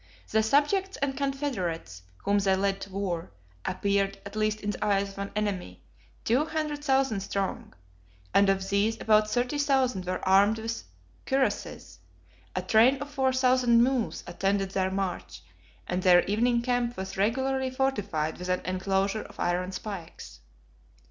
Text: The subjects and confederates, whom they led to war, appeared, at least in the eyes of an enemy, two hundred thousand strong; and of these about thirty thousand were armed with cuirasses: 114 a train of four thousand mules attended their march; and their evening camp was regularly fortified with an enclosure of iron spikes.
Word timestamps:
The 0.31 0.41
subjects 0.41 0.97
and 0.97 1.15
confederates, 1.15 2.01
whom 2.23 2.39
they 2.39 2.55
led 2.55 2.81
to 2.81 2.89
war, 2.89 3.29
appeared, 3.65 4.17
at 4.25 4.35
least 4.35 4.61
in 4.61 4.71
the 4.71 4.83
eyes 4.83 5.09
of 5.09 5.19
an 5.19 5.31
enemy, 5.35 5.83
two 6.25 6.43
hundred 6.45 6.83
thousand 6.83 7.19
strong; 7.19 7.75
and 8.33 8.49
of 8.49 8.67
these 8.67 8.99
about 8.99 9.29
thirty 9.29 9.59
thousand 9.59 10.05
were 10.05 10.27
armed 10.27 10.57
with 10.57 10.85
cuirasses: 11.27 11.99
114 12.53 12.53
a 12.55 12.61
train 12.63 12.95
of 12.99 13.11
four 13.11 13.31
thousand 13.31 13.83
mules 13.83 14.23
attended 14.25 14.71
their 14.71 14.89
march; 14.89 15.43
and 15.85 16.01
their 16.01 16.23
evening 16.23 16.63
camp 16.63 16.97
was 16.97 17.15
regularly 17.15 17.69
fortified 17.69 18.39
with 18.39 18.49
an 18.49 18.61
enclosure 18.65 19.21
of 19.21 19.39
iron 19.39 19.71
spikes. 19.71 20.39